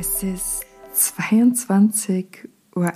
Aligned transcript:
Es 0.00 0.22
ist 0.22 0.64
22.11 0.94 2.32
Uhr. 2.74 2.90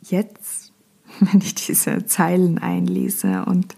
Jetzt, 0.00 0.72
wenn 1.20 1.42
ich 1.42 1.54
diese 1.54 2.06
Zeilen 2.06 2.56
einlese 2.56 3.44
und 3.44 3.76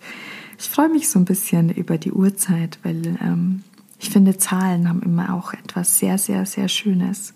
ich 0.56 0.68
freue 0.68 0.88
mich 0.88 1.08
so 1.08 1.18
ein 1.18 1.24
bisschen 1.24 1.70
über 1.70 1.98
die 1.98 2.12
Uhrzeit, 2.12 2.78
weil 2.84 3.18
ähm, 3.20 3.64
ich 3.98 4.10
finde, 4.10 4.38
Zahlen 4.38 4.88
haben 4.88 5.02
immer 5.02 5.34
auch 5.34 5.52
etwas 5.52 5.98
sehr, 5.98 6.16
sehr, 6.16 6.46
sehr 6.46 6.68
Schönes. 6.68 7.34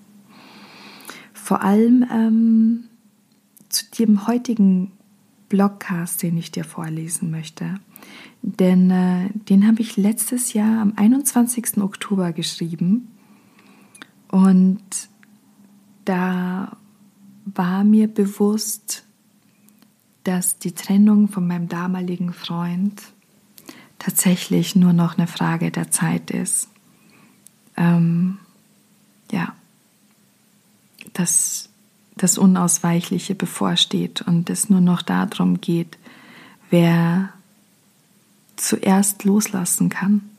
Vor 1.33 1.63
allem 1.63 2.07
ähm, 2.13 2.85
zu 3.69 3.87
dem 3.99 4.29
heutigen 4.29 4.93
Blogcast, 5.49 6.23
den 6.23 6.37
ich 6.39 6.53
dir 6.53 6.63
vorlesen 6.63 7.33
möchte. 7.33 7.75
Denn 8.43 8.89
äh, 8.93 9.31
den 9.49 9.67
habe 9.67 9.81
ich 9.81 9.97
letztes 9.97 10.53
Jahr 10.53 10.81
am 10.81 10.93
21. 10.95 11.79
Oktober 11.79 12.33
geschrieben 12.33 13.09
und 14.33 14.83
da 16.07 16.75
war 17.45 17.85
mir 17.85 18.09
bewusst, 18.09 19.05
dass 20.25 20.59
die 20.59 20.73
Trennung 20.73 21.29
von 21.29 21.47
meinem 21.47 21.69
damaligen 21.69 22.33
Freund 22.33 23.03
tatsächlich 23.99 24.75
nur 24.75 24.95
noch 24.95 25.19
eine 25.19 25.27
Frage 25.27 25.71
der 25.71 25.91
Zeit 25.91 26.31
ist. 26.31 26.71
Ähm, 27.77 28.39
ja, 29.31 29.55
dass 31.13 31.69
das 32.17 32.39
Unausweichliche 32.39 33.35
bevorsteht 33.35 34.23
und 34.23 34.49
es 34.49 34.71
nur 34.71 34.81
noch 34.81 35.03
darum 35.03 35.61
geht, 35.61 35.99
wer 36.71 37.35
zuerst 38.57 39.25
loslassen 39.25 39.91
kann 39.91 40.32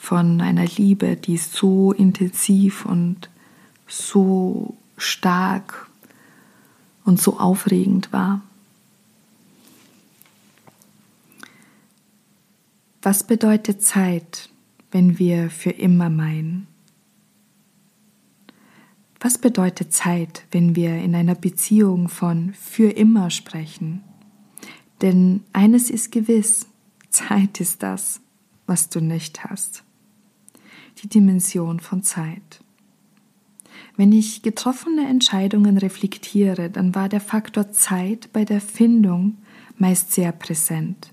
von 0.00 0.40
einer 0.40 0.66
Liebe, 0.66 1.16
die 1.16 1.36
so 1.36 1.92
intensiv 1.92 2.84
und 2.84 3.30
so 3.86 4.76
stark 4.96 5.88
und 7.04 7.20
so 7.20 7.38
aufregend 7.38 8.12
war. 8.12 8.42
Was 13.02 13.26
bedeutet 13.26 13.82
Zeit, 13.82 14.48
wenn 14.90 15.18
wir 15.18 15.50
für 15.50 15.70
immer 15.70 16.08
meinen? 16.08 16.66
Was 19.20 19.38
bedeutet 19.38 19.92
Zeit, 19.92 20.44
wenn 20.50 20.76
wir 20.76 20.96
in 20.96 21.14
einer 21.14 21.34
Beziehung 21.34 22.08
von 22.08 22.54
für 22.54 22.90
immer 22.90 23.30
sprechen? 23.30 24.02
Denn 25.02 25.42
eines 25.52 25.90
ist 25.90 26.12
gewiss, 26.12 26.66
Zeit 27.10 27.60
ist 27.60 27.82
das, 27.82 28.20
was 28.66 28.88
du 28.88 29.00
nicht 29.00 29.44
hast. 29.44 29.83
Die 31.02 31.08
Dimension 31.08 31.80
von 31.80 32.02
Zeit. 32.02 32.60
Wenn 33.96 34.12
ich 34.12 34.42
getroffene 34.42 35.08
Entscheidungen 35.08 35.78
reflektiere, 35.78 36.70
dann 36.70 36.94
war 36.94 37.08
der 37.08 37.20
Faktor 37.20 37.70
Zeit 37.70 38.32
bei 38.32 38.44
der 38.44 38.60
Findung 38.60 39.38
meist 39.78 40.12
sehr 40.12 40.32
präsent. 40.32 41.12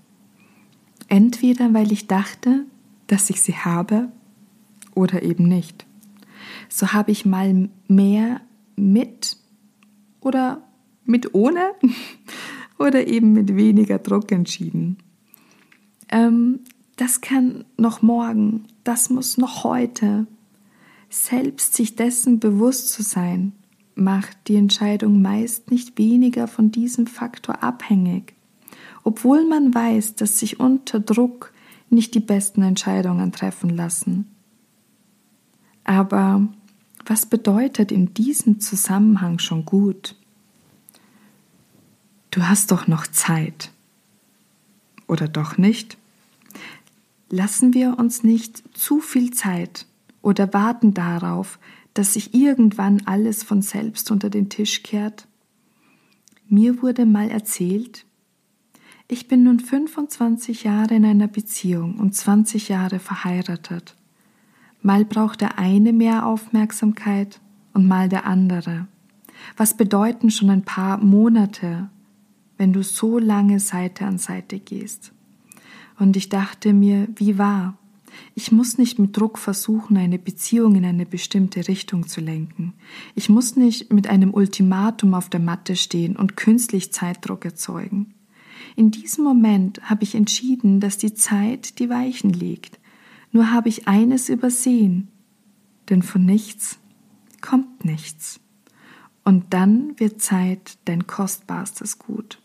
Entweder 1.08 1.74
weil 1.74 1.92
ich 1.92 2.06
dachte, 2.06 2.64
dass 3.06 3.30
ich 3.30 3.40
sie 3.40 3.54
habe 3.54 4.08
oder 4.94 5.22
eben 5.22 5.44
nicht. 5.44 5.86
So 6.68 6.92
habe 6.92 7.10
ich 7.10 7.24
mal 7.24 7.68
mehr 7.86 8.40
mit 8.76 9.36
oder 10.20 10.62
mit 11.04 11.34
ohne 11.34 11.72
oder 12.78 13.06
eben 13.06 13.32
mit 13.32 13.54
weniger 13.54 13.98
Druck 13.98 14.32
entschieden. 14.32 14.98
Ähm, 16.08 16.60
das 16.96 17.20
kann 17.20 17.64
noch 17.76 18.02
morgen, 18.02 18.66
das 18.84 19.10
muss 19.10 19.38
noch 19.38 19.64
heute. 19.64 20.26
Selbst 21.08 21.74
sich 21.74 21.96
dessen 21.96 22.40
bewusst 22.40 22.90
zu 22.92 23.02
sein, 23.02 23.52
macht 23.94 24.36
die 24.48 24.56
Entscheidung 24.56 25.20
meist 25.20 25.70
nicht 25.70 25.98
weniger 25.98 26.48
von 26.48 26.70
diesem 26.70 27.06
Faktor 27.06 27.62
abhängig, 27.62 28.34
obwohl 29.04 29.46
man 29.46 29.74
weiß, 29.74 30.14
dass 30.14 30.38
sich 30.38 30.60
unter 30.60 31.00
Druck 31.00 31.52
nicht 31.90 32.14
die 32.14 32.20
besten 32.20 32.62
Entscheidungen 32.62 33.32
treffen 33.32 33.70
lassen. 33.70 34.30
Aber 35.84 36.48
was 37.04 37.26
bedeutet 37.26 37.92
in 37.92 38.14
diesem 38.14 38.60
Zusammenhang 38.60 39.38
schon 39.38 39.64
gut? 39.64 40.16
Du 42.30 42.48
hast 42.48 42.70
doch 42.70 42.86
noch 42.86 43.06
Zeit. 43.06 43.72
Oder 45.06 45.28
doch 45.28 45.58
nicht? 45.58 45.98
Lassen 47.32 47.72
wir 47.72 47.98
uns 47.98 48.22
nicht 48.22 48.62
zu 48.76 49.00
viel 49.00 49.32
Zeit 49.32 49.86
oder 50.20 50.52
warten 50.52 50.92
darauf, 50.92 51.58
dass 51.94 52.12
sich 52.12 52.34
irgendwann 52.34 53.02
alles 53.06 53.42
von 53.42 53.62
selbst 53.62 54.10
unter 54.10 54.28
den 54.28 54.50
Tisch 54.50 54.82
kehrt? 54.82 55.26
Mir 56.46 56.82
wurde 56.82 57.06
mal 57.06 57.30
erzählt, 57.30 58.04
ich 59.08 59.28
bin 59.28 59.44
nun 59.44 59.60
25 59.60 60.64
Jahre 60.64 60.94
in 60.94 61.06
einer 61.06 61.26
Beziehung 61.26 61.98
und 61.98 62.14
20 62.14 62.68
Jahre 62.68 62.98
verheiratet. 62.98 63.96
Mal 64.82 65.06
braucht 65.06 65.40
der 65.40 65.58
eine 65.58 65.94
mehr 65.94 66.26
Aufmerksamkeit 66.26 67.40
und 67.72 67.88
mal 67.88 68.10
der 68.10 68.26
andere. 68.26 68.86
Was 69.56 69.76
bedeuten 69.76 70.30
schon 70.30 70.50
ein 70.50 70.64
paar 70.64 70.98
Monate, 70.98 71.88
wenn 72.58 72.74
du 72.74 72.82
so 72.82 73.18
lange 73.18 73.58
Seite 73.58 74.04
an 74.04 74.18
Seite 74.18 74.60
gehst? 74.60 75.12
Und 75.98 76.16
ich 76.16 76.28
dachte 76.28 76.72
mir, 76.72 77.08
wie 77.16 77.38
wahr? 77.38 77.76
Ich 78.34 78.52
muss 78.52 78.78
nicht 78.78 78.98
mit 78.98 79.16
Druck 79.16 79.38
versuchen, 79.38 79.96
eine 79.96 80.18
Beziehung 80.18 80.74
in 80.74 80.84
eine 80.84 81.06
bestimmte 81.06 81.66
Richtung 81.68 82.06
zu 82.06 82.20
lenken. 82.20 82.74
Ich 83.14 83.28
muss 83.28 83.56
nicht 83.56 83.92
mit 83.92 84.06
einem 84.06 84.34
Ultimatum 84.34 85.14
auf 85.14 85.30
der 85.30 85.40
Matte 85.40 85.76
stehen 85.76 86.16
und 86.16 86.36
künstlich 86.36 86.92
Zeitdruck 86.92 87.44
erzeugen. 87.44 88.14
In 88.76 88.90
diesem 88.90 89.24
Moment 89.24 89.80
habe 89.88 90.04
ich 90.04 90.14
entschieden, 90.14 90.80
dass 90.80 90.98
die 90.98 91.14
Zeit 91.14 91.78
die 91.78 91.90
Weichen 91.90 92.32
legt. 92.32 92.78
Nur 93.32 93.50
habe 93.50 93.68
ich 93.68 93.88
eines 93.88 94.28
übersehen, 94.28 95.08
denn 95.88 96.02
von 96.02 96.24
nichts 96.24 96.78
kommt 97.40 97.84
nichts. 97.84 98.40
Und 99.24 99.54
dann 99.54 99.98
wird 99.98 100.20
Zeit 100.20 100.78
dein 100.84 101.06
kostbarstes 101.06 101.98
Gut. 101.98 102.41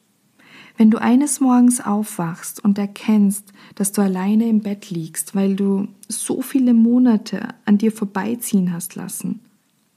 Wenn 0.77 0.91
du 0.91 1.01
eines 1.01 1.39
Morgens 1.39 1.81
aufwachst 1.81 2.63
und 2.63 2.77
erkennst, 2.77 3.51
dass 3.73 3.91
du 3.91 4.01
alleine 4.01 4.47
im 4.47 4.61
Bett 4.61 4.91
liegst, 4.91 5.33
weil 5.33 5.55
du 5.55 5.87
so 6.07 6.43
viele 6.43 6.75
Monate 6.75 7.49
an 7.65 7.79
dir 7.79 7.91
vorbeiziehen 7.91 8.71
hast 8.71 8.93
lassen, 8.93 9.39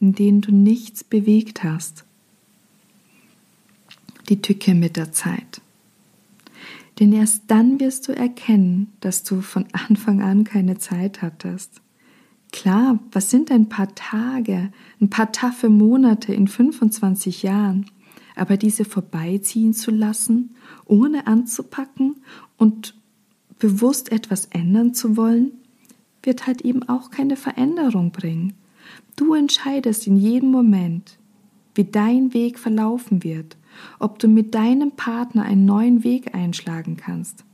in 0.00 0.14
denen 0.14 0.40
du 0.40 0.52
nichts 0.52 1.04
bewegt 1.04 1.62
hast, 1.62 2.04
die 4.30 4.40
Tücke 4.40 4.74
mit 4.74 4.96
der 4.96 5.12
Zeit. 5.12 5.60
Denn 6.98 7.12
erst 7.12 7.44
dann 7.48 7.78
wirst 7.78 8.08
du 8.08 8.16
erkennen, 8.16 8.92
dass 9.00 9.22
du 9.22 9.42
von 9.42 9.66
Anfang 9.72 10.22
an 10.22 10.44
keine 10.44 10.78
Zeit 10.78 11.20
hattest. 11.20 11.82
Klar, 12.52 12.98
was 13.12 13.30
sind 13.30 13.50
ein 13.50 13.68
paar 13.68 13.94
Tage, 13.94 14.72
ein 15.00 15.10
paar 15.10 15.30
taffe 15.30 15.68
Monate 15.68 16.32
in 16.32 16.48
25 16.48 17.42
Jahren? 17.42 17.86
Aber 18.40 18.56
diese 18.56 18.86
vorbeiziehen 18.86 19.74
zu 19.74 19.90
lassen, 19.90 20.54
ohne 20.86 21.26
anzupacken 21.26 22.16
und 22.56 22.94
bewusst 23.58 24.10
etwas 24.12 24.46
ändern 24.46 24.94
zu 24.94 25.18
wollen, 25.18 25.52
wird 26.22 26.46
halt 26.46 26.62
eben 26.62 26.88
auch 26.88 27.10
keine 27.10 27.36
Veränderung 27.36 28.12
bringen. 28.12 28.54
Du 29.14 29.34
entscheidest 29.34 30.06
in 30.06 30.16
jedem 30.16 30.50
Moment, 30.50 31.18
wie 31.74 31.84
dein 31.84 32.32
Weg 32.32 32.58
verlaufen 32.58 33.22
wird, 33.24 33.58
ob 33.98 34.18
du 34.18 34.26
mit 34.26 34.54
deinem 34.54 34.92
Partner 34.92 35.42
einen 35.42 35.66
neuen 35.66 36.02
Weg 36.02 36.34
einschlagen 36.34 36.96
kannst. 36.96 37.44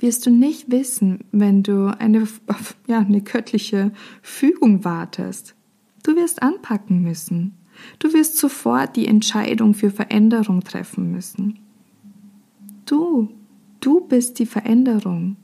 Wirst 0.00 0.26
du 0.26 0.30
nicht 0.30 0.72
wissen, 0.72 1.20
wenn 1.30 1.62
du 1.62 1.96
eine, 1.96 2.26
ja, 2.88 2.98
eine 2.98 3.20
göttliche 3.20 3.92
Fügung 4.22 4.84
wartest. 4.84 5.54
Du 6.02 6.16
wirst 6.16 6.42
anpacken 6.42 7.00
müssen. 7.00 7.54
Du 7.98 8.12
wirst 8.12 8.36
sofort 8.36 8.96
die 8.96 9.06
Entscheidung 9.06 9.74
für 9.74 9.90
Veränderung 9.90 10.62
treffen 10.62 11.10
müssen. 11.10 11.58
Du, 12.86 13.28
du 13.80 14.00
bist 14.00 14.38
die 14.38 14.46
Veränderung. 14.46 15.36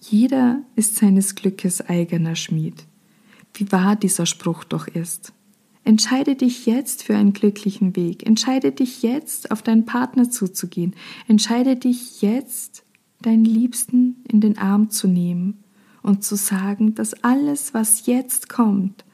Jeder 0.00 0.62
ist 0.74 0.96
seines 0.96 1.34
Glückes 1.34 1.80
eigener 1.80 2.34
Schmied. 2.34 2.86
Wie 3.54 3.70
wahr 3.70 3.96
dieser 3.96 4.26
Spruch 4.26 4.64
doch 4.64 4.88
ist. 4.88 5.32
Entscheide 5.84 6.36
dich 6.36 6.66
jetzt 6.66 7.02
für 7.02 7.16
einen 7.16 7.32
glücklichen 7.32 7.96
Weg. 7.96 8.24
Entscheide 8.26 8.72
dich 8.72 9.02
jetzt, 9.02 9.50
auf 9.50 9.62
deinen 9.62 9.84
Partner 9.84 10.30
zuzugehen. 10.30 10.94
Entscheide 11.26 11.76
dich 11.76 12.22
jetzt, 12.22 12.84
deinen 13.20 13.44
Liebsten 13.44 14.16
in 14.28 14.40
den 14.40 14.58
Arm 14.58 14.90
zu 14.90 15.08
nehmen 15.08 15.62
und 16.02 16.24
zu 16.24 16.36
sagen, 16.36 16.94
dass 16.94 17.14
alles, 17.24 17.74
was 17.74 18.06
jetzt 18.06 18.48
kommt, 18.48 19.04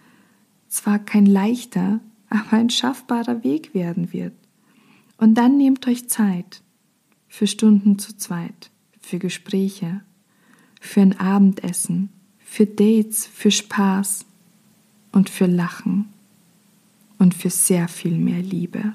zwar 0.68 0.98
kein 0.98 1.26
leichter, 1.26 2.00
aber 2.30 2.52
ein 2.52 2.70
schaffbarer 2.70 3.42
Weg 3.44 3.74
werden 3.74 4.12
wird. 4.12 4.34
Und 5.16 5.34
dann 5.34 5.56
nehmt 5.56 5.86
euch 5.88 6.08
Zeit 6.08 6.62
für 7.28 7.46
Stunden 7.46 7.98
zu 7.98 8.16
zweit, 8.16 8.70
für 9.00 9.18
Gespräche, 9.18 10.02
für 10.80 11.00
ein 11.00 11.18
Abendessen, 11.18 12.10
für 12.38 12.66
Dates, 12.66 13.26
für 13.26 13.50
Spaß 13.50 14.24
und 15.12 15.28
für 15.28 15.46
Lachen 15.46 16.08
und 17.18 17.34
für 17.34 17.50
sehr 17.50 17.88
viel 17.88 18.16
mehr 18.16 18.42
Liebe. 18.42 18.94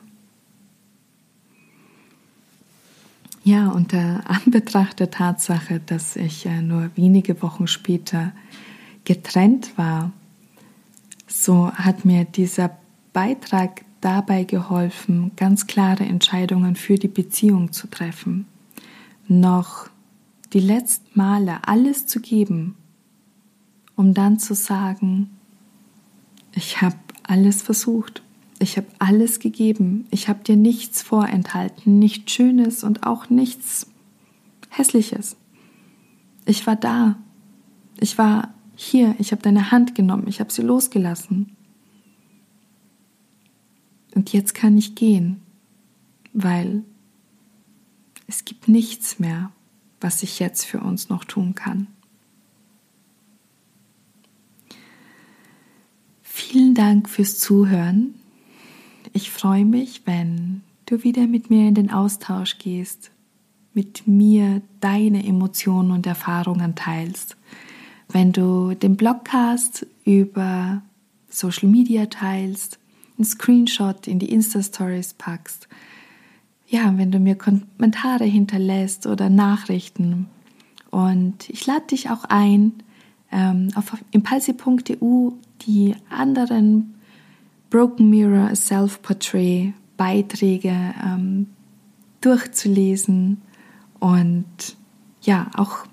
Ja, 3.44 3.70
unter 3.70 4.24
Anbetracht 4.30 5.02
der 5.02 5.12
Tatsache, 5.12 5.81
dass 5.86 6.16
ich 6.16 6.46
äh, 6.46 6.62
nur 6.62 6.92
wenige 6.96 7.42
Wochen 7.42 7.68
später 7.68 8.31
getrennt 9.04 9.78
war, 9.78 10.14
so 11.33 11.71
hat 11.71 12.06
mir 12.06 12.25
dieser 12.25 12.77
Beitrag 13.12 13.83
dabei 14.01 14.44
geholfen, 14.44 15.31
ganz 15.35 15.65
klare 15.65 16.03
Entscheidungen 16.03 16.75
für 16.75 16.95
die 16.95 17.07
Beziehung 17.07 17.71
zu 17.71 17.88
treffen. 17.88 18.45
Noch 19.27 19.89
die 20.53 20.59
letzten 20.59 21.18
Male 21.18 21.68
alles 21.68 22.06
zu 22.06 22.19
geben, 22.19 22.75
um 23.95 24.13
dann 24.13 24.38
zu 24.38 24.53
sagen, 24.53 25.31
ich 26.53 26.81
habe 26.81 26.97
alles 27.24 27.63
versucht, 27.63 28.21
ich 28.59 28.77
habe 28.77 28.88
alles 29.00 29.39
gegeben, 29.39 30.06
ich 30.12 30.29
habe 30.29 30.44
dir 30.44 30.56
nichts 30.56 31.01
vorenthalten, 31.01 31.97
nichts 31.97 32.31
Schönes 32.31 32.83
und 32.83 33.07
auch 33.07 33.31
nichts 33.31 33.88
Hässliches. 34.69 35.36
Ich 36.45 36.68
war 36.68 36.75
da, 36.75 37.15
ich 38.00 38.19
war 38.19 38.53
hier, 38.83 39.15
ich 39.19 39.31
habe 39.31 39.41
deine 39.41 39.71
Hand 39.71 39.95
genommen, 39.95 40.27
ich 40.27 40.39
habe 40.39 40.51
sie 40.51 40.62
losgelassen. 40.62 41.56
Und 44.15 44.31
jetzt 44.31 44.53
kann 44.53 44.77
ich 44.77 44.95
gehen, 44.95 45.41
weil 46.33 46.83
es 48.27 48.45
gibt 48.45 48.68
nichts 48.68 49.19
mehr, 49.19 49.51
was 50.00 50.24
ich 50.24 50.39
jetzt 50.39 50.65
für 50.65 50.81
uns 50.81 51.09
noch 51.09 51.24
tun 51.24 51.56
kann. 51.56 51.88
Vielen 56.21 56.75
Dank 56.75 57.09
fürs 57.09 57.39
Zuhören. 57.39 58.15
Ich 59.13 59.31
freue 59.31 59.65
mich, 59.65 60.01
wenn 60.06 60.62
du 60.86 61.03
wieder 61.03 61.27
mit 61.27 61.50
mir 61.50 61.68
in 61.68 61.75
den 61.75 61.91
Austausch 61.91 62.57
gehst, 62.57 63.12
mit 63.74 64.07
mir 64.07 64.62
deine 64.79 65.25
Emotionen 65.25 65.91
und 65.91 66.06
Erfahrungen 66.06 66.75
teilst, 66.75 67.38
wenn 68.13 68.31
du 68.31 68.74
den 68.75 68.95
Blogcast 68.95 69.86
über 70.06 70.81
Social 71.30 71.68
Media 71.68 72.06
teilst, 72.06 72.80
einen 73.18 73.25
Screenshot 73.25 74.07
in 74.07 74.19
die 74.19 74.31
Insta-Stories 74.31 75.15
packst, 75.15 75.68
ja, 76.68 76.98
wenn 76.98 77.12
du 77.12 77.19
mir 77.19 77.36
Kommentare 77.36 78.24
hinterlässt 78.24 79.06
oder 79.06 79.30
Nachrichten. 79.30 80.27
Und 80.89 81.50
ich 81.50 81.65
lade 81.65 81.88
dich 81.88 82.10
auch 82.10 82.24
ein, 82.25 82.74
ähm, 83.31 83.69
auf 83.75 83.98
impulsi.eu 84.12 85.31
die 85.65 85.95
anderen 86.10 86.95
Broken 87.69 88.10
Mirror 88.10 88.56
Self-Portrait 88.56 89.74
Beiträge 89.98 90.94
ähm, 91.04 91.48
durchzulesen 92.21 93.42
und 94.00 94.45
ja, 95.21 95.50
auch 95.56 95.86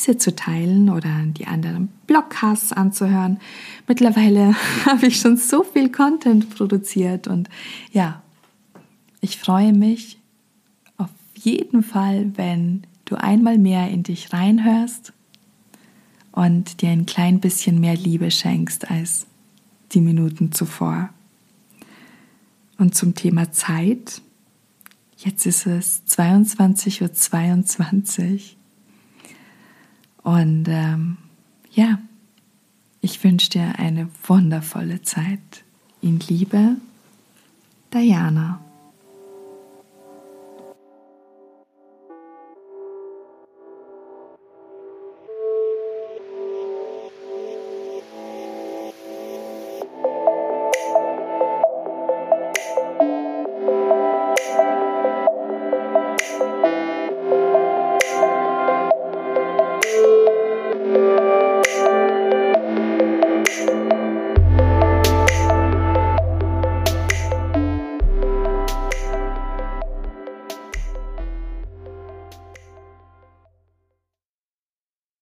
diese 0.00 0.16
zu 0.16 0.34
teilen 0.34 0.88
oder 0.88 1.10
die 1.26 1.46
anderen 1.46 1.88
Blogcasts 2.06 2.72
anzuhören. 2.72 3.38
Mittlerweile 3.86 4.54
habe 4.86 5.06
ich 5.06 5.20
schon 5.20 5.36
so 5.36 5.62
viel 5.62 5.92
Content 5.92 6.50
produziert 6.50 7.28
und 7.28 7.48
ja, 7.92 8.22
ich 9.20 9.38
freue 9.38 9.74
mich 9.74 10.18
auf 10.96 11.10
jeden 11.34 11.82
Fall, 11.82 12.32
wenn 12.36 12.84
du 13.04 13.16
einmal 13.16 13.58
mehr 13.58 13.90
in 13.90 14.02
dich 14.02 14.32
reinhörst 14.32 15.12
und 16.32 16.80
dir 16.80 16.90
ein 16.90 17.06
klein 17.06 17.40
bisschen 17.40 17.80
mehr 17.80 17.96
Liebe 17.96 18.30
schenkst 18.30 18.90
als 18.90 19.26
die 19.92 20.00
Minuten 20.00 20.52
zuvor. 20.52 21.10
Und 22.78 22.94
zum 22.94 23.14
Thema 23.14 23.52
Zeit, 23.52 24.22
jetzt 25.18 25.44
ist 25.44 25.66
es 25.66 26.02
22.22 26.06 27.02
Uhr. 27.02 27.12
22. 27.12 28.56
Und 30.22 30.66
ähm, 30.68 31.16
ja, 31.72 31.98
ich 33.00 33.22
wünsche 33.24 33.50
dir 33.50 33.78
eine 33.78 34.08
wundervolle 34.26 35.02
Zeit. 35.02 35.64
In 36.02 36.20
Liebe, 36.20 36.76
Diana. 37.92 38.60